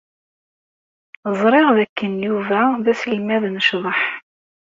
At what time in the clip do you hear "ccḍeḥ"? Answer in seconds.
3.65-3.99